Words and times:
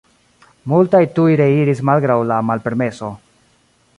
Multaj 0.71 1.01
tuj 1.19 1.27
reiris 1.41 1.83
malgraŭ 1.91 2.17
la 2.31 2.39
malpermeso. 2.49 3.13